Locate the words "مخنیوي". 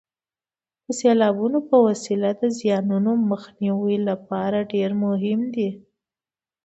3.31-3.97